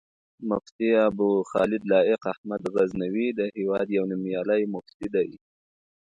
[0.49, 5.29] مفتي ابوخالد لائق احمد غزنوي، د هېواد يو نوميالی مفتی دی